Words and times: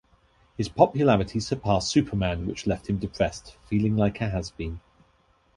His 0.57 0.67
popularity 0.67 1.39
surpassed 1.39 1.91
Superman 1.91 2.47
which 2.47 2.65
left 2.65 2.89
him 2.89 2.97
depressed, 2.97 3.55
feeling 3.69 3.95
like 3.95 4.19
a 4.19 4.29
has-been. 4.31 4.79